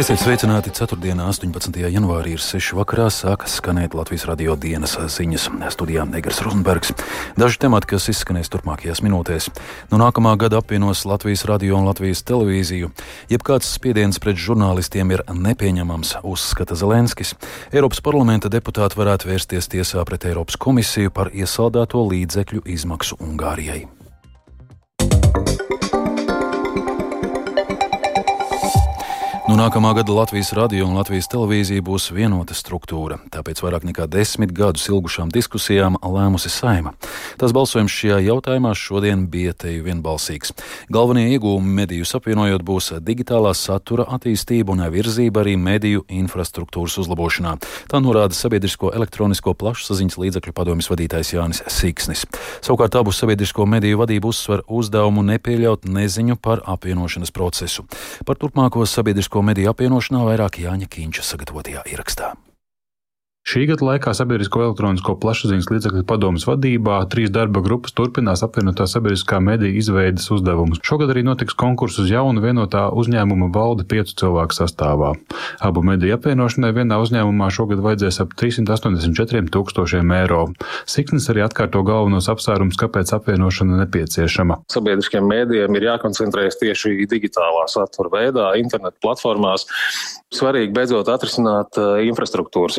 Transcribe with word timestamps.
Esiet 0.00 0.22
sveicināti 0.22 0.70
4. 0.72 0.96
un 1.12 1.18
18. 1.20 1.74
janvārī 1.92 2.30
ir 2.32 2.40
6. 2.40 2.70
vakarā 2.78 3.10
sākas 3.12 3.58
skanēt 3.58 3.92
Latvijas 3.92 4.22
radio 4.30 4.54
dienas 4.56 4.94
ziņas 4.96 5.50
studijā 5.74 6.06
Negras 6.08 6.40
Rozenbergs. 6.40 6.94
Daži 7.36 7.60
temati, 7.60 7.90
kas 7.90 8.08
izskanēs 8.08 8.48
turpmākajās 8.48 9.04
minūtēs. 9.04 9.50
No 9.92 10.00
nākamā 10.00 10.32
gada 10.40 10.62
apvienos 10.64 11.04
Latvijas 11.04 11.44
radio 11.44 11.76
un 11.76 11.90
Latvijas 11.90 12.24
televīziju. 12.24 12.88
Jebkāds 13.28 13.74
spiediens 13.76 14.16
pret 14.16 14.40
žurnālistiem 14.40 15.12
ir 15.12 15.26
nepieņemams, 15.28 16.16
uzskata 16.24 16.80
Zelenskis. 16.80 17.36
Eiropas 17.68 18.00
parlamenta 18.00 18.48
deputāti 18.48 18.96
varētu 19.04 19.34
vērsties 19.34 19.68
tiesā 19.68 20.08
pret 20.08 20.24
Eiropas 20.32 20.56
komisiju 20.56 21.12
par 21.12 21.28
iesaldēto 21.28 22.08
līdzekļu 22.08 22.64
izmaksu 22.72 23.20
Ungārijai. 23.20 23.84
No 29.50 29.56
nu, 29.56 29.64
nākamā 29.64 29.96
gada 29.98 30.14
Latvijas 30.14 30.52
radio 30.54 30.84
un 30.86 30.92
Latvijas 30.94 31.26
televīzija 31.26 31.82
būs 31.82 32.04
vienota 32.14 32.54
struktūra, 32.54 33.16
tāpēc 33.34 33.58
vairāk 33.64 33.82
nekā 33.88 34.04
desmit 34.06 34.52
gadus 34.54 34.84
ilgušām 34.86 35.32
diskusijām 35.34 35.96
lēmusi 35.98 36.46
saima. 36.54 36.92
Tas 37.34 37.50
balsojums 37.50 37.90
šajā 37.90 38.20
jautājumā 38.28 38.70
šodien 38.78 39.24
bija 39.32 39.50
teju 39.58 39.82
vienbalsīgs. 39.88 40.52
Galvenie 40.94 41.32
iegūmi 41.32 41.74
medijus 41.80 42.14
apvienojot 42.14 42.62
būs 42.62 42.92
digitālā 43.02 43.50
satura 43.58 44.06
attīstība 44.14 44.70
un 44.76 44.84
virzība 44.94 45.42
arī 45.42 45.56
mediju 45.58 46.04
infrastruktūras 46.06 47.00
uzlabošanā. 47.02 47.56
Tā 47.90 47.98
norāda 47.98 48.38
sabiedrisko 48.38 48.94
elektronisko 48.94 49.56
plašsaziņas 49.58 50.20
līdzakļu 50.22 50.54
padomjas 50.54 50.92
vadītājs 50.94 51.34
Jānis 51.34 51.64
Siksnis. 51.66 52.22
Savukārt 52.62 53.00
abus 53.02 53.18
sabiedrisko 53.18 53.66
mediju 53.66 53.98
vadību 54.04 54.30
uzsver 54.30 54.62
uzdevumu 54.70 55.26
nepieļaut 55.34 55.90
neziņu 55.90 56.38
par 56.38 56.62
apvienošanas 56.70 57.34
procesu. 57.34 57.88
Par 58.22 58.38
turpmāko 58.38 58.86
sabiedrisko 58.86 59.39
mediju 59.46 59.72
apvienošanā 59.72 60.22
vairāk 60.28 60.60
Jāņa 60.62 60.90
Kīņša 60.90 61.26
sagatavotajā 61.32 61.86
ierakstā. 61.92 62.34
Šī 63.40 63.64
gada 63.66 63.86
laikā 63.86 64.12
Sabiedrisko 64.14 64.60
elektronisko 64.66 65.14
plašsaziņas 65.18 65.70
līdzekļu 65.72 66.02
padomus 66.06 66.44
vadībā 66.46 66.98
trīs 67.10 67.32
darba 67.32 67.62
grupas 67.64 67.94
turpinās 67.96 68.44
apvienotā 68.44 68.84
sabiedriskā 68.86 69.40
mediju 69.42 69.80
izveidas 69.80 70.28
uzdevumus. 70.30 70.78
Šogad 70.86 71.10
arī 71.14 71.24
notiks 71.24 71.56
konkurss 71.58 71.98
uz 72.02 72.12
jaunu 72.12 72.44
vienotā 72.44 72.84
uzņēmuma 73.00 73.48
valdi 73.54 73.86
piecu 73.88 74.14
cilvēku 74.22 74.54
sastāvā. 74.54 75.14
Abu 75.66 75.82
mediju 75.88 76.18
apvienošanai 76.18 76.70
vienā 76.76 77.00
uzņēmumā 77.00 77.48
šogad 77.56 77.80
vajadzēs 77.82 78.20
ap 78.26 78.36
384 78.38 79.50
tūkstošiem 79.56 80.14
eiro. 80.20 80.44
Siknis 80.84 81.30
arī 81.32 81.42
atkārto 81.48 81.82
galvenos 81.88 82.28
apsvērums, 82.30 82.78
kāpēc 82.78 83.14
apvienošana 83.16 83.80
nepieciešama. 83.82 84.60
Sabiedriskiem 84.70 85.26
mēdījiem 85.32 85.80
ir 85.80 85.88
jākoncentrējas 85.88 86.60
tieši 86.60 87.08
digitālā 87.10 87.64
satura 87.72 88.12
veidā, 88.14 88.52
internetu 88.60 89.00
platformās. 89.02 89.66
Svarīgi 90.30 90.70
beidzot 90.76 91.08
atrisināt 91.10 91.74
eh, 91.80 92.04
infrastruktūras 92.06 92.76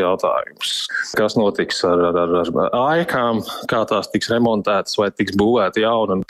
jautājumus. 0.51 0.87
Kas 1.17 1.35
notiks 1.35 1.83
ar, 1.83 1.99
ar, 1.99 2.17
ar, 2.17 2.51
ar 2.71 3.01
ēkām, 3.01 3.41
kā 3.67 3.81
tās 3.85 4.09
tiks 4.11 4.29
remontētas 4.31 4.97
vai 4.97 5.11
tiks 5.11 5.35
būvēta 5.35 5.81
jauna. 5.81 6.21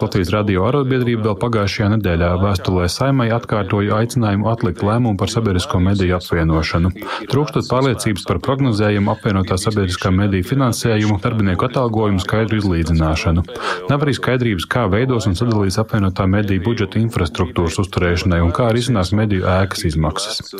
Latvijas 0.00 0.32
radio 0.32 0.64
arotbiedrība 0.68 1.28
vēl 1.28 1.36
pagājušajā 1.40 1.90
nedēļā 1.96 2.30
vēstulē 2.40 2.88
saimai 2.88 3.30
atkārtoja 3.34 3.98
aicinājumu 4.00 4.48
atlikt 4.50 4.82
lēmumu 4.84 5.18
par 5.18 5.30
sabiedrisko 5.32 5.80
mediju 5.80 6.16
apvienošanu. 6.18 6.92
Trūkstot 7.30 7.68
pārliecības 7.70 8.24
par 8.28 8.40
prognozējumu 8.44 9.12
apvienotā 9.12 9.58
sabiedriskā 9.60 10.12
mediju 10.14 10.48
finansējumu, 10.54 11.20
darbinieku 11.24 11.68
atalgojumu 11.68 12.22
skaidru 12.24 12.60
izlīdzināšanu. 12.62 13.44
Nav 13.90 14.06
arī 14.06 14.16
skaidrības, 14.16 14.68
kā 14.70 14.86
veidos 14.92 15.28
un 15.28 15.36
sadalīs 15.36 15.78
apvienotā 15.80 16.26
mediju 16.30 16.64
budžeta 16.64 17.00
infrastruktūras 17.02 17.78
uzturēšanai 17.84 18.40
un 18.44 18.52
kā 18.56 18.70
arī 18.70 18.84
iznās 18.84 19.12
mediju 19.16 19.44
ēkas 19.48 19.84
izmaksas. 19.90 20.54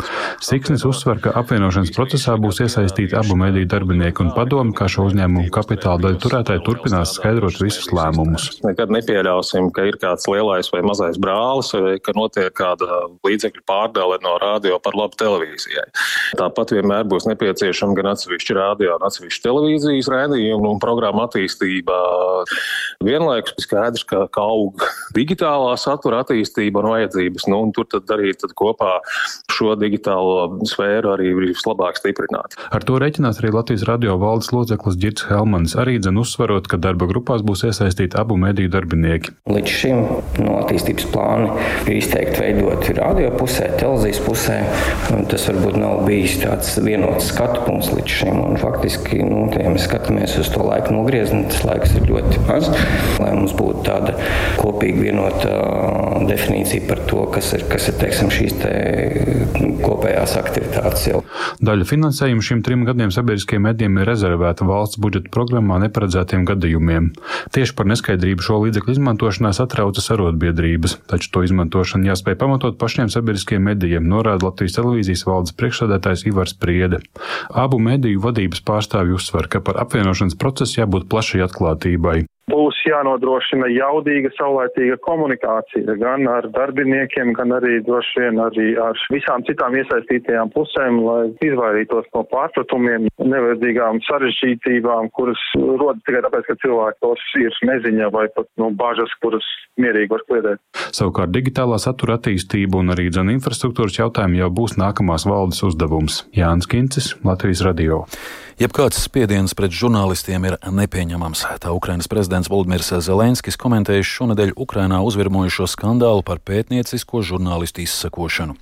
Siksnis 0.45 0.85
uzsver, 0.89 1.21
ka 1.25 1.33
apvienošanas 1.41 1.93
procesā 1.97 2.37
būs 2.41 2.61
iesaistīti 2.95 3.17
abu 3.19 3.37
mediju 3.39 3.67
darbinieki 3.69 4.23
un 4.23 4.31
padomi, 4.35 4.75
kā 4.77 4.87
šo 4.91 5.09
uzņēmumu 5.09 5.51
kapitāla 5.55 6.01
daļu 6.03 6.19
turētāji 6.23 6.63
turpinās 6.67 7.15
skaidrot 7.19 7.59
visus 7.63 7.91
lēmumus. 7.95 8.61
Nekad 8.65 8.93
nepieļausim, 8.95 9.71
ka 9.75 9.87
ir 9.89 9.99
kāds 10.01 10.27
lielais 10.31 10.71
vai 10.73 10.83
mazais 10.87 11.19
brālis, 11.21 11.73
vai 11.75 11.97
ka 12.03 12.15
notiek 12.17 12.53
kāda 12.55 12.87
līdzekļu 13.27 13.65
pārdale 13.67 14.19
no 14.25 14.37
radio 14.43 14.79
par 14.83 14.97
labu 14.99 15.19
televīzijai. 15.21 15.87
Tāpat 16.39 16.75
vienmēr 16.77 17.07
būs 17.11 17.27
nepieciešama 17.31 17.97
gan 17.99 18.13
atsevišķa 18.15 18.59
radio, 18.59 18.95
gan 18.99 19.09
atsevišķa 19.11 19.47
televīzijas 19.49 20.11
rādījuma 20.13 20.75
un 20.75 20.83
programma 20.83 21.27
attīstība. 21.29 21.99
Vienlaikus 23.05 23.67
skaidrs, 23.67 24.07
ka, 24.09 24.27
ka 24.33 24.45
aug 24.45 24.85
digitālā 25.17 25.75
satura 25.81 26.23
attīstība 26.25 26.83
un 26.83 26.93
vajadzības, 26.95 27.49
nu, 27.51 27.63
un 27.67 27.75
tur 27.75 27.89
tad 27.91 28.11
arī 28.15 28.35
tad 28.39 28.55
kopā 28.57 28.99
šo 29.55 29.75
digitālo 29.79 30.61
sfēru 30.69 31.15
arī 31.15 31.33
vislabāk 31.39 31.99
stiprināt. 32.01 32.57
Ar 32.75 32.84
to 32.87 32.99
reiķinās 33.01 33.41
arī 33.41 33.51
Latvijas 33.55 33.85
radio 33.89 34.17
valdes 34.21 34.51
loceklis 34.55 34.97
Girts 35.01 35.27
Helmans, 35.29 35.75
arī 35.81 35.97
dzen 36.03 36.19
uzsverot, 36.21 36.69
ka 36.71 36.79
darba 36.81 37.09
grupās 37.11 37.43
būs 37.47 37.65
iesaistīti 37.69 38.19
abu 38.21 38.37
mediju 38.41 38.71
darbinieki. 38.73 39.35
Līdz 39.51 39.75
šim 39.81 40.03
no 40.45 40.59
attīstības 40.61 41.09
plāni 41.13 41.51
ir 41.89 41.99
izteikti 41.99 42.43
veidoti 42.43 42.97
radio 42.99 43.31
pusē, 43.39 43.71
televīzijas 43.81 44.21
pusē. 44.25 44.59
Tas 45.31 45.47
varbūt 45.51 45.79
nav 45.81 46.05
bijis 46.09 46.37
tāds 46.43 46.75
vienots 46.85 47.31
skatu 47.33 47.65
punkts 47.67 47.93
līdz 47.95 48.17
šim. 48.21 48.41
Un 48.45 48.61
faktiski, 48.61 49.21
nu, 49.25 49.47
ja 49.55 49.73
mēs 49.73 49.87
skatāmies 49.89 50.37
uz 50.41 50.51
to 50.53 50.65
laiku 50.67 50.95
nogriezni, 50.97 51.45
tas 51.51 51.65
laiks 51.67 51.97
ir 51.99 52.09
ļoti 52.11 52.45
maz. 52.49 52.71
Lai 53.23 53.33
mums 53.37 53.55
būtu 53.57 53.85
tāda 53.89 54.17
kopīga 54.61 55.07
vienota 55.07 55.55
definīcija 56.29 56.89
par 56.89 57.03
to, 57.09 57.25
kas 57.35 57.53
ir, 57.57 57.67
kas 57.71 57.89
ir 57.91 57.99
teiksim, 58.01 58.33
šīs 58.35 58.59
te 58.61 58.75
kopējās 59.85 60.37
aktivitātes. 60.41 61.09
Jau. 61.11 61.23
Daļa 61.65 61.87
finansējuma 61.89 62.45
šiem 62.45 62.63
trim 62.65 62.74
gadiem 62.83 63.13
sabiedriskajiem 63.15 63.63
medijiem 63.69 64.01
ir 64.01 64.09
rezervēta 64.11 64.67
valsts 64.67 64.99
budžeta 64.99 65.31
programmā 65.31 65.79
neparedzētiem 65.85 66.43
gadījumiem. 66.51 67.13
Tieši 67.55 67.77
par 67.79 67.87
neskaidrību 67.93 68.43
šo 68.43 68.59
līdzekļu 68.65 68.97
izmantošanā 68.97 69.55
satraucas 69.55 70.11
arotbiedrības, 70.17 70.99
taču 71.13 71.31
to 71.31 71.45
izmantošanu 71.47 72.11
jāspēj 72.11 72.39
pamatot 72.43 72.81
pašiem 72.83 73.15
sabiedriskajiem 73.15 73.71
medijiem, 73.71 74.11
norāda 74.11 74.51
Latvijas 74.51 74.75
televīzijas 74.81 75.23
valdes 75.31 75.55
priekšsēdētājs 75.55 76.27
Ivars 76.33 76.59
Priede. 76.59 77.05
Abu 77.55 77.79
mediju 77.79 78.27
vadības 78.27 78.67
pārstāvju 78.67 79.23
uzsver, 79.23 79.47
ka 79.47 79.63
par 79.63 79.79
apvienošanas 79.87 80.35
procesu 80.41 80.83
jābūt 80.83 81.07
plašai 81.13 81.47
atklātībai 81.47 82.25
jānodrošina 82.89 83.69
jaudīga, 83.73 84.31
saulētīga 84.39 84.99
komunikācija 85.05 85.97
gan 86.01 86.29
ar 86.31 86.49
darbiniekiem, 86.55 87.33
gan 87.39 87.57
arī 87.59 87.81
droši 87.87 88.23
vien 88.23 88.41
arī 88.45 88.69
ar 88.81 88.99
visām 89.13 89.45
citām 89.49 89.77
iesaistītajām 89.81 90.53
pusēm, 90.55 91.01
lai 91.07 91.21
izvairītos 91.45 92.09
no 92.17 92.25
pārpratumiem, 92.33 93.09
nevajadzīgām 93.23 94.01
sarežģītībām, 94.09 95.11
kuras 95.17 95.43
rodas 95.59 96.03
tikai 96.09 96.25
tāpēc, 96.27 96.49
ka 96.51 96.59
cilvēki 96.65 97.03
tos 97.05 97.27
ir 97.43 97.61
neziņa 97.71 98.11
vai 98.15 98.27
pat 98.37 98.49
no 98.61 98.71
nu, 98.71 98.79
bažas, 98.79 99.13
kuras 99.25 99.47
mierīgi 99.81 100.13
var 100.13 100.25
kliedēt. 100.29 100.63
Savukārt 100.95 101.35
digitālā 101.35 101.81
satura 101.83 102.19
attīstība 102.19 102.81
un 102.83 102.95
arī 102.95 103.09
dzena 103.11 103.35
infrastruktūras 103.35 103.99
jautājumi 103.99 104.43
jau 104.43 104.51
būs 104.55 104.79
nākamās 104.81 105.27
valdes 105.29 105.63
uzdevums. 105.67 106.23
Jānis 106.37 106.71
Kincis, 106.71 107.15
Latvijas 107.27 107.65
radio. 107.67 108.05
Jebkāds 108.55 109.01
spiediens 109.03 109.51
pret 109.59 109.73
žurnālistiem 109.75 110.45
ir 110.47 110.55
nepieņemams. 110.63 111.41
Tā 111.59 111.73
Ukrainas 111.75 112.07
prezidents 112.11 112.47
Valdemirs 112.53 112.74
Zelenskis 112.83 113.55
komentējis 113.61 114.09
šonadēļ 114.17 114.55
Ukrainā 114.59 114.99
uzvirmojušo 115.07 115.69
skandālu 115.71 116.25
par 116.27 116.41
pētniecisko 116.43 117.21
žurnālistu 117.23 117.85
izsakošanu. 117.85 118.57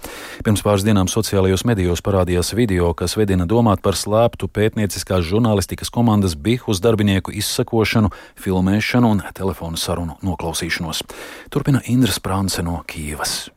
Pirms 0.45 0.65
pāris 0.67 0.84
dienām 0.84 1.09
sociālajos 1.09 1.65
medijos 1.65 2.05
parādījās 2.05 2.53
video, 2.59 2.91
kas 2.93 3.17
vedina 3.17 3.47
domāt 3.49 3.81
par 3.81 3.97
slēptu 3.97 4.50
pētnieciskās 4.53 5.25
žurnālistikas 5.31 5.89
komandas 5.89 6.37
Bihus 6.37 6.83
darbinieku 6.84 7.33
izsakošanu, 7.33 8.12
filmēšanu 8.37 9.15
un 9.17 9.25
telefonu 9.33 9.81
sarunu 9.81 10.19
noklausīšanos. 10.21 11.06
Turpina 11.49 11.81
Indra 11.89 12.12
Sprānce 12.12 12.61
no 12.67 12.82
Kīvas. 12.85 13.49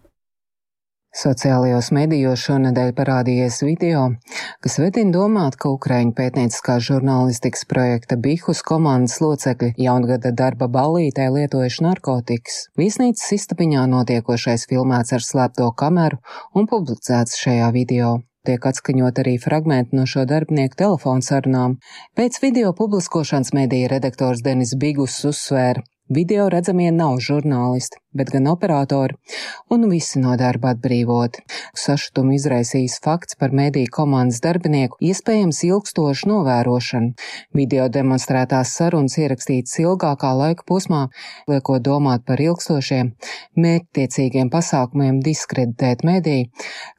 Sociālajos 1.15 1.93
medijos 1.95 2.41
šonadēļ 2.43 2.89
parādījies 2.97 3.61
video, 3.63 4.01
kas 4.59 4.73
vedina 4.81 5.13
domāt, 5.15 5.55
ka 5.55 5.71
Ukraiņu 5.71 6.11
pētnieciskās 6.17 6.83
žurnālistikas 6.89 7.63
projekta 7.71 8.17
Bihus 8.19 8.59
komandas 8.67 9.21
locekļi 9.23 9.71
jaungada 9.79 10.33
darba 10.35 10.67
ballītē 10.67 11.29
lietojuši 11.37 11.87
narkotikas. 11.87 12.59
Viesnīcas 12.75 13.31
istabiņā 13.39 13.87
notiekošais 13.93 14.67
filmēts 14.67 15.15
ar 15.15 15.23
slēpto 15.23 15.71
kameru 15.79 16.19
un 16.51 16.67
publicēts 16.67 17.39
šajā 17.45 17.71
video 17.79 18.17
tiek 18.45 18.67
atskaņot 18.69 19.23
arī 19.23 19.39
fragmenti 19.41 19.95
no 19.97 20.03
šo 20.09 20.27
darbinieku 20.29 20.77
telefonu 20.83 21.23
sarunām. 21.25 21.79
Pēc 22.19 22.43
video 22.43 22.75
publiskošanas 22.77 23.55
medija 23.57 23.89
redaktors 23.95 24.43
Denis 24.45 24.75
Bigus 24.77 25.17
uzsvēra, 25.31 25.81
Video 26.09 26.43
redzamie 26.53 26.91
nav 26.93 27.15
žurnālisti, 27.25 27.97
bet 28.13 28.29
gan 28.29 28.45
operatori, 28.51 29.15
un 29.73 29.87
visi 29.89 30.19
no 30.21 30.35
darba 30.37 30.75
atbrīvoti. 30.75 31.41
Sašutumu 31.81 32.35
izraisījis 32.35 32.99
fakts 33.01 33.39
par 33.39 33.55
mediju 33.57 33.89
komandas 33.95 34.37
darbinieku 34.45 35.01
iespējams 35.01 35.63
ilgstošu 35.65 36.29
novērošanu. 36.29 37.15
Video 37.57 37.87
demonstrētās 37.89 38.75
sarunas 38.77 39.17
ierakstītas 39.17 39.79
ilgākā 39.81 40.35
laika 40.37 40.67
posmā, 40.69 41.07
liekot 41.49 41.81
domāt 41.89 42.21
par 42.29 42.37
ilgstošiem, 42.37 43.15
mērķtiecīgiem 43.57 44.53
pasākumiem 44.53 45.23
diskreditēt 45.25 46.05
mediju, 46.05 46.51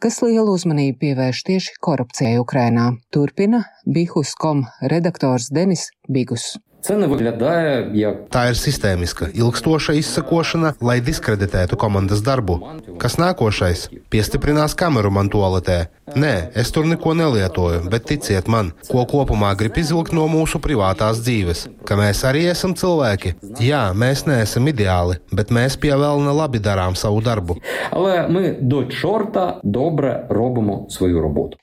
kas 0.03 0.19
lielu 0.27 0.59
uzmanību 0.59 0.99
pievērš 1.07 1.47
tieši 1.53 1.79
korupcijai 1.79 2.41
Ukrainā. 2.43 2.97
Turpina 3.15 3.69
Bihus.com 3.87 4.67
redaktors 4.83 5.53
Denis 5.55 5.93
Bigus. 6.11 6.57
Це 6.86 6.98
не 6.98 7.08
виглядає 7.08 7.92
як 7.94 8.16
Tā 8.34 8.48
ir 8.50 8.58
sistēmiska, 8.58 9.30
ilgstoša 9.38 9.94
izsakošana, 10.02 10.74
lai 10.82 10.98
diskreditētu 10.98 11.78
komandas 11.78 12.24
darbu. 12.26 12.58
Kas 12.98 13.20
nākošais? 13.22 13.86
Piestiprinās 14.10 14.74
kameru 14.74 15.12
man 15.14 15.30
toaletē. 15.30 15.86
Nē, 16.15 16.53
es 16.55 16.71
tur 16.71 16.87
neko 16.87 17.17
nelietoju, 17.19 17.81
bet 17.91 18.05
ticiet 18.07 18.47
man, 18.47 18.69
ko 18.87 19.03
kopumā 19.11 19.49
grib 19.59 19.75
izvilkt 19.81 20.13
no 20.15 20.29
mūsu 20.31 20.61
privātās 20.63 21.19
dzīves, 21.27 21.65
ka 21.89 21.97
mēs 21.99 22.21
arī 22.29 22.45
esam 22.53 22.77
cilvēki. 22.79 23.33
Jā, 23.59 23.81
mēs 23.91 24.23
neesam 24.29 24.71
ideāli, 24.71 25.17
bet 25.35 25.51
mēs 25.51 25.75
pie 25.83 25.91
vēlna 25.99 26.31
labi 26.37 26.63
darām 26.63 26.95
savu 26.95 27.19
darbu. 27.27 27.59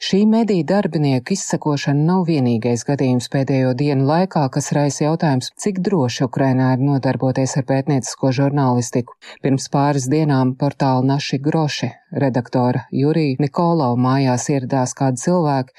Šī 0.10 0.22
mediju 0.28 0.68
darbinieku 0.74 1.38
izsakošana 1.38 2.04
nav 2.12 2.28
vienīgais 2.28 2.84
gadījums 2.92 3.32
pēdējo 3.32 3.72
dienu 3.80 4.12
laikā, 4.12 4.44
kas 4.52 4.74
raisa 4.76 5.08
jautājums, 5.08 5.54
cik 5.56 5.80
droši 5.88 6.28
Ukrainā 6.28 6.74
ir 6.76 6.84
nodarboties 6.84 7.56
ar 7.62 7.70
pētniecisko 7.72 8.36
žurnālistiku. 8.36 9.16
Pirms 9.40 9.72
pāris 9.72 10.12
dienām 10.12 10.58
portāla 10.60 11.14
Naši 11.16 11.40
Groši 11.40 11.94
redaktora 12.14 12.86
Jurija 12.92 13.42
Nikolau 13.42 13.96
mājā 14.00 14.33
mājās 14.34 14.50
ieradās 14.50 14.94
kādi 14.98 15.22
cilvēki, 15.22 15.74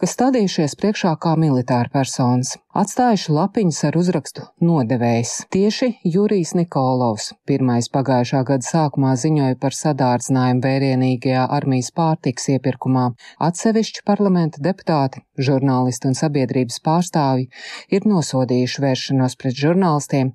kas 0.00 0.14
stādījušies 0.16 0.76
priekšā 0.80 1.14
kā 1.22 1.36
militāra 1.38 1.90
personas, 1.92 2.56
atstājuši 2.76 3.32
lapiņas 3.34 3.78
ar 3.88 3.96
uzrakstu 3.98 4.44
nodevējs. 4.62 5.32
Tieši 5.50 5.88
Jurijs 6.06 6.52
Nikolovs 6.54 7.32
pirmais 7.48 7.88
pagājušā 7.90 8.42
gada 8.46 8.66
sākumā 8.66 9.16
ziņoja 9.18 9.58
par 9.60 9.74
sadārdzinājumu 9.74 10.62
vērienīgajā 10.64 11.46
armijas 11.50 11.90
pārtiks 11.96 12.46
iepirkumā. 12.54 13.08
Atsevišķi 13.42 14.04
parlamenta 14.06 14.62
deputāti, 14.62 15.24
žurnālisti 15.40 16.10
un 16.10 16.18
sabiedrības 16.18 16.78
pārstāvji 16.86 17.48
ir 17.90 18.06
nosodījuši 18.06 18.84
vēršanos 18.86 19.36
pret 19.40 19.58
žurnālistiem, 19.58 20.34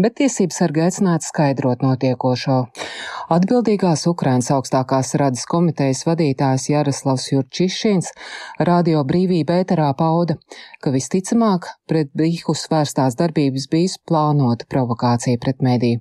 bet 0.00 0.16
tiesības 0.22 0.62
sarga 0.62 0.86
aicināts 0.88 1.28
skaidrot 1.32 1.84
notiekošo. 1.84 2.62
Atbildīgās 3.36 4.06
Ukrainas 4.08 4.48
augstākās 4.54 5.12
radas 5.20 5.44
komitejas 5.50 6.04
vadītājs 6.08 6.70
Jaroslavs 6.70 7.28
Jurčišins 7.32 8.12
radio 8.64 9.02
brīvība 9.04 9.60
ēterā 9.64 9.90
pauda, 9.98 10.38
ka 10.80 10.94
visticamāk 10.94 11.65
agrāk 11.66 11.86
pret 11.86 12.10
Bihu 12.18 12.54
svērstās 12.54 13.14
darbības 13.14 13.68
bijis 13.70 13.96
plānota 14.08 14.66
provokācija 14.68 15.38
pret 15.38 15.62
mediju. 15.62 16.00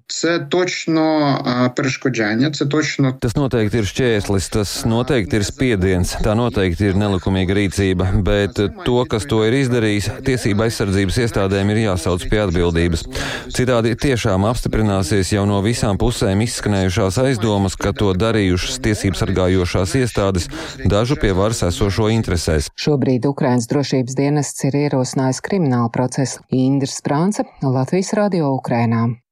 Tas 3.21 3.35
noteikti 3.37 3.77
ir 3.81 3.89
šķērslis, 3.89 4.49
tas 4.53 4.73
noteikti 4.89 5.37
ir 5.37 5.45
spiediens, 5.45 6.15
tā 6.25 6.33
noteikti 6.37 6.89
ir 6.89 6.97
nelikumīga 6.97 7.57
rīcība, 7.57 8.09
bet 8.25 8.57
to, 8.57 8.97
kas 9.09 9.27
to 9.29 9.43
ir 9.45 9.59
izdarījis, 9.59 10.09
tiesība 10.25 10.65
aizsardzības 10.65 11.21
iestādēm 11.25 11.73
ir 11.73 11.83
jāsauc 11.85 12.25
pie 12.31 12.41
atbildības. 12.47 13.05
Citādi 13.53 13.93
tiešām 13.93 14.47
apstiprināsies 14.49 15.35
jau 15.35 15.45
no 15.45 15.61
visām 15.65 15.99
pusēm 16.01 16.41
izskanējušās 16.47 17.21
aizdomas, 17.27 17.77
ka 17.77 17.93
to 17.93 18.11
darījušas 18.17 18.81
tiesības 18.85 19.21
sargājošās 19.21 19.95
iestādes 20.01 20.49
dažu 20.89 21.19
pie 21.21 21.35
varas 21.37 21.61
esošo 21.69 22.09
interesēs. 22.13 22.71
Šobrīd 22.73 23.29
Ukrainas 23.29 23.69
drošības 23.69 24.17
dienests 24.17 24.65
ir 24.65 24.81
ierosinājis 24.85 25.41
Krievijas 25.45 25.54
kriminālu 25.55 25.87
procesu. 25.87 26.41
Indra 26.51 26.91
Sprānce, 26.91 27.45
Latvijas 27.63 28.11
radio 28.19 28.51
Ukrainā. 28.57 29.24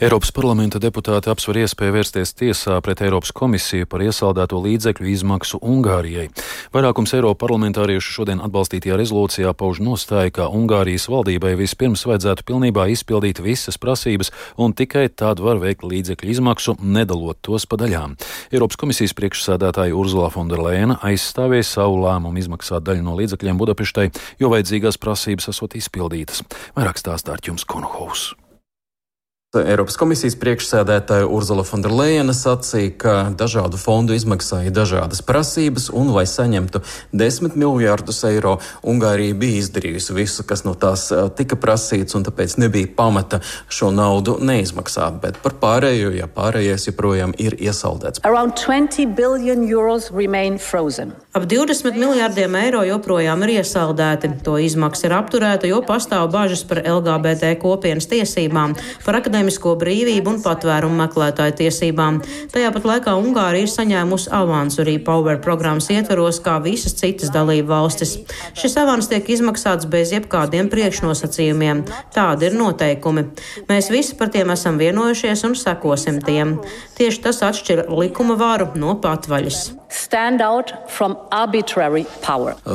Eiropas 0.00 0.30
parlamenta 0.32 0.78
deputāti 0.80 1.28
apsver 1.28 1.58
iespēju 1.60 1.92
vērsties 1.92 2.30
tiesā 2.32 2.78
pret 2.80 3.02
Eiropas 3.04 3.34
komisiju 3.36 3.84
par 3.84 4.00
iesaldēto 4.00 4.56
līdzekļu 4.64 5.10
izmaksu 5.12 5.60
Ungārijai. 5.60 6.30
Vairākums 6.72 7.12
Eiropa 7.18 7.42
parlamentāriešu 7.42 8.14
šodien 8.14 8.40
atbalstītajā 8.40 8.96
rezolūcijā 8.96 9.52
pauž 9.60 9.82
nostāju, 9.84 10.32
ka 10.38 10.48
Ungārijas 10.56 11.04
valdībai 11.12 11.52
vispirms 11.60 12.06
vajadzētu 12.08 12.48
pilnībā 12.48 12.88
izpildīt 12.94 13.44
visas 13.44 13.76
prasības 13.76 14.32
un 14.56 14.72
tikai 14.72 15.10
tad 15.12 15.44
var 15.44 15.60
veikt 15.60 15.84
līdzekļu 15.84 16.32
izmaksu, 16.32 16.78
nedalot 16.80 17.44
tos 17.44 17.68
pa 17.68 17.76
daļām. 17.84 18.16
Eiropas 18.56 18.80
komisijas 18.80 19.12
priekšsēdētāja 19.20 19.92
Urzula 19.92 20.32
Fonderleina 20.32 20.96
aizstāvēja 21.04 21.74
savu 21.76 22.00
lēmumu 22.06 22.40
izmaksāt 22.40 22.88
daļu 22.88 23.04
no 23.04 23.20
līdzekļiem 23.20 23.60
Budapeštai, 23.60 24.08
jo 24.40 24.56
vajadzīgās 24.56 24.96
prasības 24.96 25.52
esot 25.52 25.76
izpildītas. 25.76 26.40
Vairāk 26.72 27.04
stāstā 27.04 27.36
ar 27.36 27.44
jums 27.44 27.68
Konohaus. 27.68 28.30
Eiropas 29.50 29.96
komisijas 29.98 30.36
priekšsēdētāja 30.38 31.26
Urzula 31.26 31.64
Fonderleina 31.66 32.30
sacīja, 32.30 32.90
ka 33.02 33.14
dažādu 33.34 33.80
fondu 33.82 34.14
izmaksāja 34.14 34.70
dažādas 34.70 35.24
prasības, 35.26 35.88
un, 35.90 36.12
lai 36.14 36.22
saņemtu 36.30 36.78
10 37.10 37.56
miljārdus 37.58 38.22
eiro, 38.28 38.52
Ungārija 38.86 39.34
bija 39.34 39.58
izdarījusi 39.64 40.14
visu, 40.14 40.44
kas 40.46 40.62
no 40.62 40.76
tās 40.78 41.08
tika 41.34 41.58
prasīts, 41.58 42.14
un 42.14 42.28
tāpēc 42.28 42.54
nebija 42.62 42.92
pamata 42.94 43.40
šo 43.66 43.90
naudu 43.90 44.36
neizmaksāt. 44.38 45.18
Bet 45.26 45.42
par 45.42 45.58
pārējo, 45.58 46.14
ja 46.14 46.30
pārējais 46.30 46.86
joprojām 46.92 47.34
ir 47.42 47.58
iesaldēts. 47.58 48.22
Ap 51.30 51.44
20 51.46 51.94
miljārdiem 51.94 52.56
eiro 52.58 52.80
joprojām 52.82 53.44
ir 53.46 53.52
iesaldēti. 53.60 54.32
To 54.42 54.56
izmaksa 54.58 55.04
ir 55.06 55.12
apturēta, 55.14 55.68
jo 55.70 55.76
pastāv 55.86 56.24
bažas 56.34 56.64
par 56.66 56.80
LGBT 56.82 57.52
kopienas 57.62 58.08
tiesībām, 58.10 58.74
par 59.04 59.20
akadēmisko 59.20 59.76
brīvību 59.78 60.32
un 60.32 60.40
patvērumu 60.42 60.98
meklētāju 61.04 61.54
tiesībām. 61.60 62.18
Tajā 62.50 62.72
pat 62.74 62.88
laikā 62.90 63.14
Ungārija 63.14 63.68
ir 63.68 63.70
saņēmusi 63.70 64.32
avansu 64.34 64.82
arī 64.82 64.96
Power 65.06 65.38
programmas 65.44 65.86
ietveros, 65.94 66.42
kā 66.42 66.56
visas 66.66 66.98
citas 66.98 67.30
dalību 67.30 67.70
valstis. 67.70 68.16
Šis 68.58 68.74
avans 68.82 69.06
tiek 69.12 69.30
izmaksāts 69.30 69.86
bez 69.86 70.10
jebkādiem 70.16 70.66
priekšnosacījumiem. 70.74 71.86
Tādi 72.10 72.50
ir 72.50 72.58
noteikumi. 72.58 73.28
Mēs 73.70 73.92
visi 73.94 74.18
par 74.18 74.34
tiem 74.34 74.50
esam 74.50 74.82
vienojušies 74.82 75.46
un 75.46 75.54
sekosim 75.54 76.18
tiem. 76.26 76.58
Tieši 76.98 77.26
tas 77.28 77.44
atšķir 77.52 77.86
likuma 77.86 78.34
varu 78.34 78.72
no 78.74 78.98
patvaļas. 78.98 79.68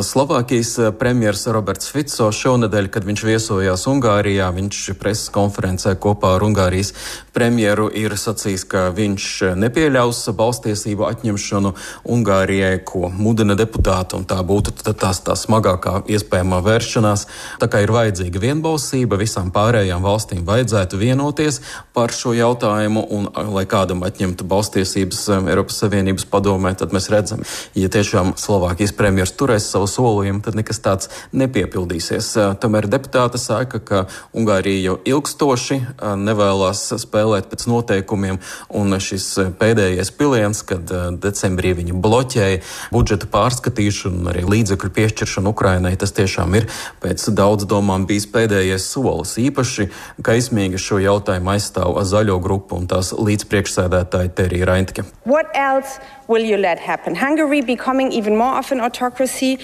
Slovākijas 0.06 0.78
premjerministrs 1.00 1.54
Roberts 1.56 1.90
Fico 1.92 2.30
šonadēļ, 2.32 2.90
kad 2.94 3.06
viņš 3.08 3.24
viesojās 3.28 3.86
Ungārijā, 3.92 4.48
viņš 4.56 4.82
preses 5.00 5.32
konferencē 5.34 5.96
kopā 6.02 6.36
ar 6.38 6.46
Ungārijas 6.46 6.94
premjeru 7.36 7.90
ir 7.92 8.16
sacījis, 8.20 8.64
ka 8.72 8.88
viņš 8.96 9.26
nepieļaus 9.60 10.22
balstiesību 10.38 11.08
atņemšanu 11.10 11.74
Ungārijai, 12.16 12.78
ko 12.88 13.10
mudina 13.12 13.58
deputāti, 13.60 14.16
un 14.16 14.28
tā 14.30 14.40
būtu 14.46 14.76
tās 14.86 15.20
tā 15.26 15.36
smagākā 15.40 16.06
iespējamā 16.16 16.62
vēršanās. 16.66 17.26
Tā 17.60 17.70
kā 17.72 17.84
ir 17.84 17.94
vajadzīga 17.96 18.42
vienbalsība, 18.44 19.20
visām 19.20 19.52
pārējām 19.56 20.06
valstīm 20.06 20.46
vajadzētu 20.48 21.00
vienoties 21.02 21.60
par 21.96 22.14
šo 22.16 22.36
jautājumu, 22.38 23.04
un 23.16 23.28
lai 23.56 23.66
kādam 23.70 24.06
atņemtu 24.08 24.48
balstiesības 24.48 25.26
Eiropas 25.42 25.82
Savienības 25.84 26.28
padomē, 26.32 26.76
tad 26.80 26.96
mēs 26.96 27.10
redzam, 27.12 27.44
ja 27.76 27.92
tiešām 27.92 28.35
Slovākijas 28.36 28.94
premjerministrs 28.96 29.38
turēs 29.40 29.68
savu 29.72 29.88
solījumu, 29.90 30.42
tad 30.46 30.58
nekas 30.60 30.82
tāds 30.84 31.10
nepiepildīsies. 31.36 32.32
Tomēr 32.62 32.88
deputāte 32.92 33.40
saka, 33.42 33.80
ka 33.80 34.02
Ungārija 34.36 34.92
jau 34.92 34.96
ilgstoši 35.16 35.80
nevēlas 36.20 36.84
spēlēt 37.02 37.50
pēc 37.52 37.66
noteikumiem, 37.72 38.40
un 38.76 39.00
šis 39.00 39.28
pēdējais 39.60 40.12
piliens, 40.18 40.62
kad 40.68 40.92
decembrī 41.24 41.74
viņi 41.80 41.96
bloķēja 41.96 42.62
budžeta 42.94 43.30
pārskatīšanu 43.32 44.22
un 44.22 44.32
arī 44.34 44.46
līdzekļu 44.50 44.92
piešķiršanu 44.96 45.54
Ukrainai, 45.56 45.96
tas 46.00 46.14
tiešām 46.16 46.56
ir 46.60 46.68
pēc 47.04 47.28
daudz 47.36 47.68
domām 47.70 48.08
bijis 48.10 48.28
pēdējais 48.32 48.90
solis. 48.92 49.36
Īpaši 49.42 49.90
kaismīgi 50.26 50.82
šo 50.82 51.00
jautājumu 51.04 51.56
aizstāv 51.56 52.00
zaļo 52.06 52.40
grupu 52.44 52.80
un 52.80 52.90
tās 52.92 53.14
līdzpriekšsēdētāja 53.16 54.34
Terija 54.36 54.70
Raintke. 54.72 55.06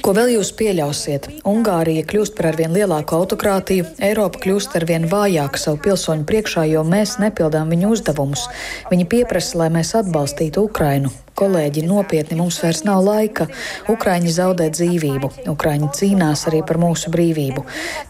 Ko 0.05 0.13
vēl 0.17 0.35
jūs 0.35 0.51
pieļausiet? 0.59 1.27
Ungārija 1.47 2.05
kļūst 2.07 2.37
par 2.37 2.51
arvien 2.51 2.75
lielāku 2.75 3.17
autokrātiju, 3.17 3.87
Eiropa 4.03 4.41
kļūst 4.43 4.77
arvien 4.81 5.07
vājāka 5.11 5.61
savu 5.61 5.81
pilsoņu 5.87 6.27
priekšā, 6.29 6.67
jo 6.71 6.85
mēs 6.87 7.17
nepildām 7.23 7.73
viņu 7.73 7.95
uzdevumus. 7.97 8.47
Viņi 8.91 9.09
pieprasa, 9.11 9.63
lai 9.63 9.73
mēs 9.79 9.95
atbalstītu 10.03 10.67
Ukrainu. 10.69 11.11
kolēģi, 11.41 11.85
nopietni 11.89 12.37
mums 12.37 12.59
vairs 12.61 12.83
nav 12.85 13.01
laika. 13.05 13.47
Ukraiņi 13.91 14.33
zaudē 14.35 14.67
dzīvību, 14.75 15.31
Ukraiņi 15.51 15.89
cīnās 15.97 16.45
arī 16.51 16.61
par 16.67 16.79
mūsu 16.81 17.11
brīvību. 17.13 17.63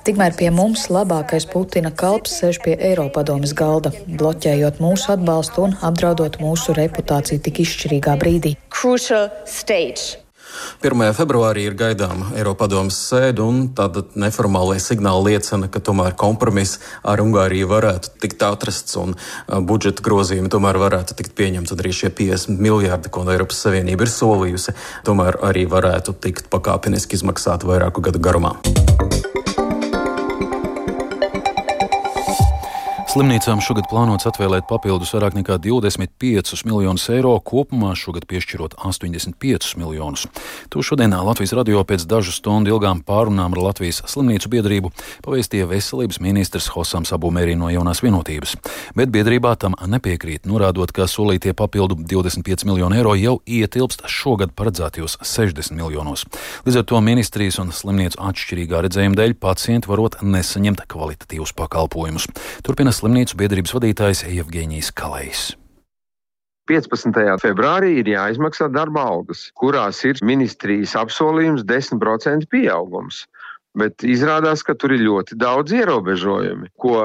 Tikmēr 0.07 0.35
pie 0.39 0.49
mums 0.55 0.87
labākais 0.91 1.47
Putina 1.51 1.93
kalps 2.03 2.39
sēž 2.41 2.61
pie 2.65 2.75
Eiropadomes 2.91 3.55
galda, 3.57 3.93
bloķējot 4.07 4.81
mūsu 4.83 5.13
atbalstu 5.15 5.67
un 5.67 5.77
apdraudot 5.91 6.41
mūsu 6.43 6.75
reputāciju 6.77 7.43
tik 7.45 7.63
izšķirīgā 7.65 8.17
brīdī. 8.19 8.57
Crucial 8.73 9.29
stage. 9.45 10.20
1. 10.81 11.03
februārī 11.17 11.65
ir 11.69 11.75
gaidāma 11.77 12.31
Eiropadomas 12.37 12.97
sēde, 13.09 13.43
un 13.45 13.67
tāda 13.77 14.03
neformālais 14.19 14.87
signāli 14.91 15.35
liecina, 15.35 15.69
ka 15.71 15.81
tomēr 15.83 16.15
kompromiss 16.19 16.79
ar 17.03 17.21
Ungāriju 17.23 17.69
varētu 17.71 18.15
tikt 18.23 18.45
atrasts 18.47 18.97
un 19.01 19.15
budžeta 19.47 20.05
grozījumi 20.05 20.51
tomēr 20.51 20.79
varētu 20.81 21.17
tikt 21.19 21.35
pieņemti. 21.37 21.77
Arī 21.81 21.93
šie 21.95 22.13
50 22.21 22.61
miljardi, 22.61 23.11
ko 23.13 23.25
Eiropas 23.27 23.61
Savienība 23.65 24.07
ir 24.07 24.13
solījusi, 24.13 24.75
tomēr 25.07 25.41
arī 25.45 25.67
varētu 25.69 26.17
tikt 26.21 26.49
pakāpeniski 26.53 27.19
izmaksāti 27.19 27.69
vairāku 27.69 28.03
gadu 28.09 28.21
garumā. 28.21 28.57
Slimnīcām 33.11 33.59
šogad 33.59 33.89
plānots 33.91 34.23
atvēlēt 34.29 34.69
papildus 34.69 35.09
vairāk 35.11 35.33
nekā 35.35 35.57
25 35.59 36.61
miljonus 36.63 37.09
eiro, 37.11 37.33
kopumā 37.43 37.89
šogad 37.99 38.23
piešķirot 38.29 38.77
85 38.79 39.73
miljonus. 39.75 40.29
To 40.71 40.79
šodien 40.79 41.11
Latvijas 41.11 41.51
radio 41.57 41.81
pēc 41.83 42.05
dažu 42.07 42.31
stundu 42.31 42.71
ilgām 42.71 43.01
pārunām 43.03 43.51
ar 43.51 43.61
Latvijas 43.65 43.99
slimnīcu 44.07 44.51
biedrību 44.53 44.91
pavēstīja 45.25 45.67
veselības 45.67 46.21
ministrs 46.23 46.69
Hosams 46.71 47.11
Abumērī 47.11 47.57
no 47.59 47.67
jaunās 47.73 47.99
vienotības. 47.99 48.55
Bet 48.95 49.11
biedrībā 49.11 49.57
tam 49.59 49.75
nepiekrīt, 49.75 50.47
norādot, 50.47 50.95
ka 50.95 51.09
solītie 51.11 51.51
papildu 51.51 51.99
25 51.99 52.63
miljoni 52.69 53.01
eiro 53.01 53.17
jau 53.19 53.35
ietilpst 53.43 54.07
šogad 54.07 54.55
paredzētajos 54.55 55.17
60 55.19 55.75
miljonos. 55.75 56.23
Līdz 56.63 56.79
ar 56.79 56.87
to 56.87 57.03
ministrijas 57.03 57.59
un 57.59 57.75
slimnīcu 57.75 58.23
atšķirīgā 58.23 58.85
redzējuma 58.87 59.19
dēļ 59.19 59.37
pacienti 59.43 59.91
varot 59.91 60.21
nesaņemt 60.23 60.87
kvalitatīvus 60.87 61.51
pakalpojumus. 61.59 62.31
Turpina 62.63 62.95
slimnīcu 63.01 63.37
biedrības 63.39 63.73
vadītājs 63.73 64.27
Jevģīnijas 64.29 64.91
Kalējs. 64.93 65.45
15. 66.69 67.17
februārī 67.41 67.95
ir 67.99 68.11
jāizmaksā 68.13 68.67
darba 68.71 69.07
algas, 69.09 69.47
kurās 69.57 70.03
ir 70.05 70.21
ministrijas 70.23 70.93
apsolījums 70.99 71.65
10% 71.67 72.45
pieaugums. 72.51 73.25
Bet 73.79 74.03
izrādās, 74.05 74.61
ka 74.67 74.75
tur 74.75 74.93
ir 74.93 75.01
ļoti 75.07 75.37
daudz 75.39 75.73
ierobežojumi, 75.73 76.69
ko 76.83 76.99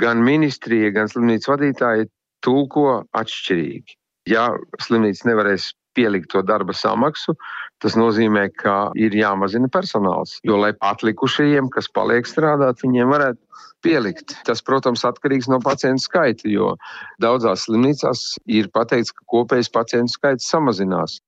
gan 0.00 0.22
ministrija, 0.24 0.92
gan 0.94 1.10
slimnīcas 1.10 1.50
vadītāji 1.50 2.08
tulko 2.46 3.02
atšķirīgi. 3.18 3.98
Ja 4.32 4.48
slimnīca 4.80 5.28
nevarēs 5.28 5.72
pielikt 5.98 6.30
to 6.32 6.40
darba 6.46 6.72
samaksu, 6.72 7.34
tas 7.82 7.96
nozīmē, 7.98 8.46
ka 8.58 8.76
ir 8.98 9.14
jāmazina 9.16 9.70
personāls. 9.72 10.38
Jo, 10.46 10.60
lai 10.62 10.72
atlikušajiem, 10.78 11.70
kas 11.74 11.90
paliek 11.92 12.28
strādāt, 12.28 12.82
viņiem 12.84 13.10
varētu 13.12 13.40
pielikt. 13.82 14.36
Tas, 14.46 14.62
protams, 14.64 15.04
atkarīgs 15.08 15.50
no 15.50 15.58
pacientu 15.62 16.06
skaita, 16.06 16.46
jo 16.50 16.76
daudzās 17.22 17.66
slimnīcās 17.66 18.24
ir 18.46 18.70
pateikts, 18.74 19.14
ka 19.16 19.26
kopējais 19.34 19.72
pacientu 19.74 20.14
skaits 20.14 20.48
samazinās. 20.52 21.18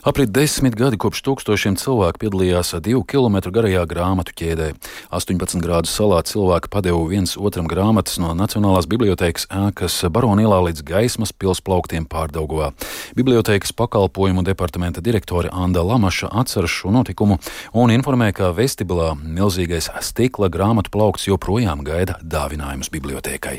Aprit 0.00 0.30
desmit 0.32 0.72
gadi 0.80 0.96
kopš 0.96 1.20
tūkstošiem 1.26 1.74
cilvēku 1.76 2.22
piedalījās 2.22 2.72
divu 2.80 3.02
kilometru 3.04 3.50
garajā 3.52 3.82
grāmatu 3.84 4.32
ķēdē. 4.32 4.70
18 5.12 5.60
grādu 5.60 5.90
salā 5.92 6.22
cilvēki 6.24 6.70
padeva 6.72 7.02
viens 7.10 7.34
otram 7.36 7.66
grāmatas 7.68 8.16
no 8.22 8.30
Nacionālās 8.32 8.88
bibliotēkas 8.88 9.50
ēkas 9.52 9.98
Baronielā 10.08 10.62
līdz 10.70 10.80
gaismas 10.88 11.34
pilsplauktiem 11.36 12.06
pārdauguvā. 12.08 12.70
Bibliotēkas 13.18 13.74
pakalpojumu 13.76 14.40
departamenta 14.46 15.04
direktore 15.04 15.52
Anda 15.52 15.84
Lamaša 15.84 16.32
atceras 16.32 16.72
šo 16.72 16.94
notikumu 16.96 17.36
un 17.76 17.92
informē, 17.92 18.30
ka 18.32 18.54
vestibilā 18.56 19.12
milzīgais 19.20 19.90
stikla 20.00 20.48
grāmatu 20.48 20.96
plaukts 20.96 21.28
joprojām 21.28 21.84
gaida 21.84 22.16
dāvinājumus 22.24 22.88
bibliotēkai. 22.96 23.58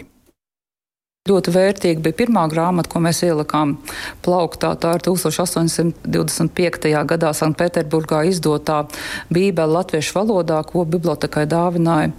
Ļoti 1.30 1.51
vērtīga 1.54 2.01
bija 2.01 2.16
pirmā 2.18 2.48
grāmata, 2.50 2.90
ko 2.90 2.98
mēs 3.06 3.20
ielikām 3.22 3.75
plauktā. 4.25 4.72
Tā 4.82 4.96
ir 4.98 5.04
1825. 5.06 6.88
gadā 7.12 7.30
Sanktpēterburgā 7.38 8.24
izdotā 8.25 8.80
Bībele 9.30 9.70
latviešu 9.70 10.16
valodā, 10.16 10.58
ko 10.66 10.82
bibliotekai 10.82 11.44
dāvināja 11.46 12.10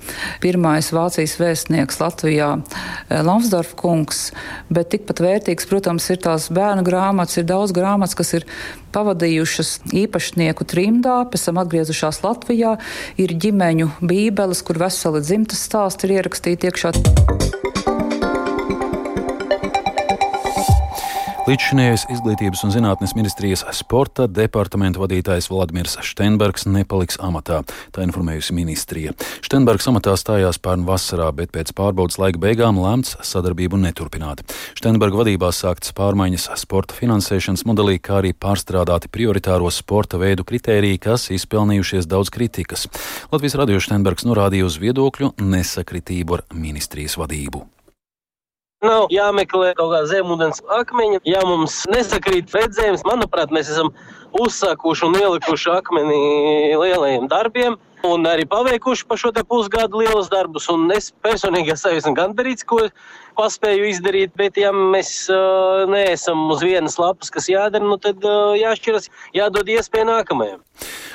pirmais 0.44 0.92
Vācijas 0.94 1.34
vēstnieks 1.40 1.98
Latvijā 1.98 2.52
eh, 2.62 3.24
Lamsdorf 3.26 3.74
kungs. 3.82 4.28
Bet 4.70 4.94
tikpat 4.94 5.18
vērtīgs, 5.26 5.66
protams, 5.66 6.06
ir 6.14 6.22
tās 6.22 6.46
bērnu 6.54 6.86
grāmatas. 6.86 7.40
Ir 7.42 7.50
daudz 7.50 7.74
grāmatas, 7.74 8.14
kas 8.14 8.30
ir 8.38 8.46
pavadījušas 8.94 9.80
īpašnieku 9.98 10.62
trimdā, 10.70 11.26
pēc 11.26 11.50
tam 11.50 11.58
atgriezušās 11.64 12.22
Latvijā. 12.22 12.78
Ir 13.18 13.34
ģimeņu 13.34 13.96
bībeles, 13.98 14.62
kur 14.62 14.78
veseli 14.86 15.26
dzimtas 15.26 15.66
stāsti 15.66 16.06
ir 16.06 16.20
ierakstīti 16.20 16.70
iekšā. 16.70 16.94
Līdzšinējais 21.42 22.04
izglītības 22.14 22.60
un 22.62 22.70
zinātnes 22.70 23.16
ministrijas 23.18 23.64
sporta 23.74 24.28
departamenta 24.30 25.00
vadītājs 25.02 25.48
Vladimirs 25.50 25.96
Štenbergs 26.06 26.68
nepaliks 26.70 27.18
amatā, 27.18 27.64
tā 27.90 28.04
informējusi 28.06 28.54
ministrija. 28.54 29.16
Štenbergs 29.42 29.90
amatā 29.90 30.14
stājās 30.20 30.60
pērn 30.62 30.86
vasarā, 30.86 31.32
bet 31.34 31.50
pēc 31.50 31.74
pārbaudas 31.74 32.20
laika 32.22 32.38
beigām 32.44 32.78
lēmts 32.78 33.16
sadarbību 33.26 33.82
neturpināt. 33.82 34.44
Štenberga 34.78 35.18
vadībā 35.24 35.50
sāktas 35.50 35.90
pārmaiņas 35.98 36.46
sporta 36.62 36.94
finansēšanas 37.00 37.66
modelī, 37.66 37.98
kā 37.98 38.20
arī 38.20 38.30
pārstrādāti 38.38 39.10
prioritāro 39.10 39.66
sporta 39.74 40.22
veidu 40.22 40.46
kritēriji, 40.46 41.02
kas 41.10 41.26
izpelnījušies 41.34 42.06
daudz 42.06 42.30
kritikas. 42.30 42.86
Latvijas 43.34 43.58
radio 43.58 43.82
Štenbergs 43.82 44.30
norādīja 44.30 44.70
uz 44.70 44.78
viedokļu 44.78 45.34
nesakritību 45.42 46.38
ar 46.38 46.50
ministrijas 46.54 47.18
vadību. 47.18 47.66
Nav 48.82 49.12
jāmeklē 49.14 49.76
kaut 49.78 49.92
kā 49.92 50.00
zemūdens 50.10 50.58
akmeņa. 50.74 51.20
Ja 51.28 51.44
mums 51.46 51.84
nesakrīt 51.92 52.50
redzējums, 52.50 53.04
manuprāt, 53.06 53.54
mēs 53.54 53.70
esam 53.70 53.92
uzsākuši 54.42 55.06
un 55.06 55.18
ielikuši 55.20 55.70
akmeni 55.76 56.18
lielajiem 56.80 57.28
darbiem. 57.30 57.78
Un 58.02 58.26
arī 58.26 58.42
paveikuši 58.50 59.06
pa 59.06 59.14
šo 59.14 59.30
pusgadu 59.46 60.00
lielus 60.02 60.26
darbus. 60.32 60.66
Un 60.72 60.90
es 60.90 61.12
personīgi 61.22 61.76
esmu 61.76 62.16
gandarīts, 62.18 62.66
ko 62.66 62.80
paspēju 63.36 63.88
izdarīt. 63.90 64.34
Bet, 64.38 64.60
ja 64.60 64.72
mēs 64.76 65.14
uh, 65.32 65.84
neesam 65.90 66.44
uz 66.52 66.64
vienas 66.64 66.98
lapas, 67.00 67.32
kas 67.34 67.48
jādara, 67.52 67.84
nu 67.84 67.98
tad 68.02 68.22
uh, 68.24 68.52
jāšķiras, 68.58 69.10
jādod 69.36 69.72
iespēju 69.72 70.10
nākamajam. 70.12 70.60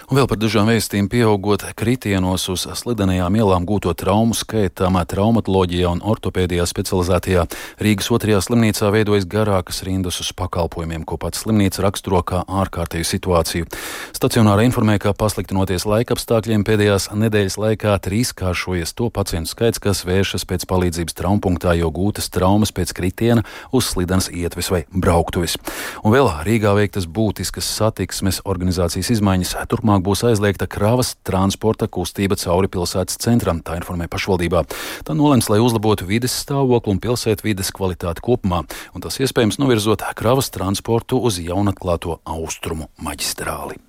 Un 0.07 0.15
vēl 0.15 0.27
par 0.31 0.39
dažām 0.39 0.69
vēstījumiem 0.71 1.09
pieaugot 1.11 1.65
kritienos 1.75 2.45
uz 2.47 2.61
slidenajām 2.79 3.35
ielām 3.35 3.65
gūto 3.67 3.91
traumu 3.91 4.37
skaitām 4.37 4.95
traumatoloģijā 5.03 5.89
un 5.91 5.99
ortopēdijā 5.99 6.63
specializētajā 6.69 7.43
Rīgas 7.83 8.07
otrajā 8.15 8.39
slimnīcā 8.45 8.87
veidojas 8.95 9.27
garākas 9.27 9.81
rindas 9.83 10.21
uz 10.23 10.29
pakalpojumiem, 10.39 11.03
ko 11.03 11.17
pats 11.19 11.43
slimnīca 11.43 11.83
raksturo 11.83 12.21
kā 12.23 12.45
ārkārtēju 12.47 13.09
situāciju. 13.09 13.67
Stacionāra 14.15 14.63
informē, 14.63 14.95
ka 15.03 15.11
pasliktinoties 15.11 15.83
laika 15.83 16.15
apstākļiem 16.15 16.63
pēdējās 16.63 17.09
nedēļas 17.11 17.59
laikā 17.59 17.97
trīskāršojies 18.07 18.95
to 18.95 19.09
pacientu 19.11 19.51
skaits, 19.51 19.83
kas 19.83 20.05
vēršas 20.07 20.47
pēc 20.47 20.63
palīdzības 20.71 21.19
traumpunktā, 21.19 21.75
jo 21.81 21.91
gūtas 22.07 22.31
traumas 22.31 22.71
pēc 22.71 22.93
kritiena 22.95 23.43
uz 23.75 23.91
slidenas 23.91 24.31
ietves 24.31 24.71
vai 24.71 24.85
brauktuves. 24.91 25.57
Un 26.03 26.15
vēl 26.15 26.31
Rīgā 26.47 26.73
veiktas 26.77 27.07
būtiskas 27.07 27.67
satiksmes 27.77 28.41
organizācijas 28.47 29.11
izmaiņas. 29.17 29.55
Turpmāk 29.67 30.03
būs 30.05 30.23
aizliegta 30.27 30.69
kravas 30.71 31.15
transporta 31.27 31.89
kustība 31.91 32.39
cauri 32.39 32.71
pilsētas 32.71 33.19
centram, 33.23 33.61
tā 33.61 33.77
informē 33.81 34.07
pašvaldībā. 34.11 34.63
Tā 35.07 35.17
nolēms, 35.17 35.49
lai 35.51 35.59
uzlabotu 35.63 36.07
vides 36.07 36.35
stāvokli 36.45 36.95
un 36.95 37.01
pilsētvides 37.03 37.73
kvalitāti 37.75 38.23
kopumā, 38.23 38.63
un 38.95 39.03
tas 39.03 39.19
iespējams 39.19 39.59
novirzot 39.61 40.05
kravas 40.17 40.51
transportu 40.53 41.19
uz 41.19 41.41
jaunatklāto 41.43 42.21
austrumu 42.25 42.89
maģistrāli. 43.03 43.86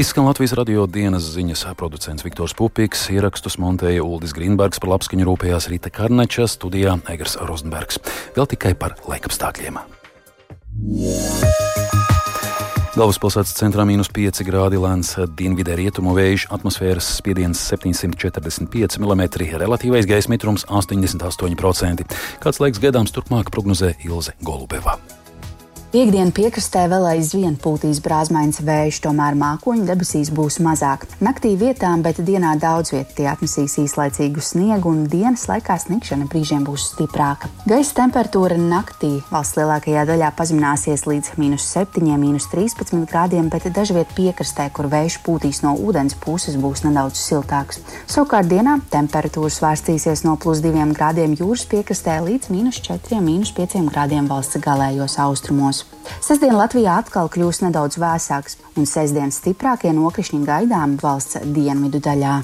Izskan 0.00 0.24
Latvijas 0.24 0.54
radio 0.56 0.86
dienas 0.88 1.26
ziņas 1.34 1.66
producents 1.76 2.24
Viktors 2.24 2.54
Pupiks, 2.56 3.02
ierakstus 3.12 3.58
montēja 3.60 4.00
Uldis 4.00 4.32
Grīnbergs, 4.32 4.80
par 4.80 4.94
labskaņu 4.94 5.26
rūpējās 5.28 5.66
Rīta 5.68 5.92
Karneča, 5.92 6.46
studijā 6.48 6.94
Egers 7.12 7.36
Rozenbergs. 7.36 8.00
Vēl 8.32 8.48
tikai 8.48 8.72
par 8.80 8.96
laikapstākļiem. 9.04 9.76
Galvaspilsētas 12.96 13.52
centrā 13.60 13.84
mīnus 13.84 14.08
5 14.16 14.40
grādi 14.48 14.80
lēns 14.80 15.18
dienvidē 15.36 15.76
rietumu 15.76 16.16
vējš, 16.16 16.48
atmosfēras 16.56 17.12
spiediens 17.20 17.60
745 17.68 19.02
mm, 19.04 19.28
relatīvais 19.60 20.08
gaisa 20.08 20.32
mitrums 20.32 20.64
88%. 20.64 22.08
Kāds 22.40 22.64
laiks 22.64 22.80
gaidāms 22.80 23.12
turpmāk 23.12 23.52
prognozē 23.52 23.98
Ilze 24.08 24.38
Golubeva. 24.40 24.96
Piektdienu 25.90 26.30
piekrastē 26.30 26.84
vēl 26.86 27.02
aizvien 27.16 27.56
pūtīs 27.58 27.98
brāzmains 27.98 28.60
vējš, 28.62 29.00
tomēr 29.02 29.34
mākoņu 29.34 29.88
debesīs 29.88 30.28
būs 30.30 30.60
mazāk. 30.62 31.02
Naktī 31.18 31.56
vietām, 31.58 32.04
bet 32.06 32.20
dienā 32.22 32.52
daudz 32.62 32.92
vietā 32.94 33.16
tie 33.16 33.24
atnesīs 33.26 33.74
īslaicīgu 33.82 34.38
sniegu 34.38 34.86
un 34.86 35.00
dienas 35.10 35.48
laikā 35.50 35.74
sniegšana 35.82 36.28
brīžiem 36.30 36.62
būs 36.62 36.84
stiprāka. 36.92 37.50
Gaisa 37.66 37.96
temperatūra 37.96 38.54
naktī 38.54 39.16
valsts 39.32 39.58
lielākajā 39.58 40.04
daļā 40.12 40.28
pazemināsies 40.38 41.02
līdz 41.10 41.32
minus 41.42 41.66
7, 41.74 42.06
minus 42.22 42.46
13 42.54 43.02
grādiem, 43.10 43.50
bet 43.50 43.66
dažviet 43.74 44.14
piekrastē, 44.14 44.68
kur 44.70 44.86
vējš 44.94 45.18
pūtīs 45.26 45.64
no 45.66 45.74
ūdens 45.74 46.14
puses, 46.22 46.54
būs 46.54 46.84
nedaudz 46.86 47.18
siltāks. 47.18 47.82
Savukārt 48.06 48.46
dienā 48.46 48.76
temperatūra 48.94 49.50
svārstīsies 49.58 50.22
no 50.22 50.38
plus 50.38 50.62
2 50.62 50.86
grādiem 50.94 51.34
jūras 51.34 51.66
piekrastē 51.66 52.20
līdz 52.30 52.54
minus 52.54 52.78
4, 52.86 53.18
minus 53.26 53.50
5 53.58 53.90
grādiem 53.90 54.30
valsts 54.30 54.62
galējos 54.62 55.18
austrumos. 55.26 55.79
Sestdien 56.20 56.56
Latvijā 56.58 56.98
atkal 57.00 57.30
kļūs 57.32 57.62
nedaudz 57.64 57.98
vēsāks, 58.00 58.58
un 58.76 58.88
sestdienas 58.88 59.40
stiprākie 59.40 59.94
nokrišņi 59.96 60.44
gaidām 60.46 60.98
valsts 61.02 61.42
dienvidu 61.56 62.02
daļā. 62.04 62.40